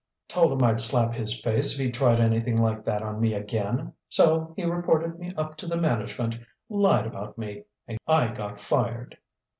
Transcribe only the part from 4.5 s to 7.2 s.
he reported me up to the management lied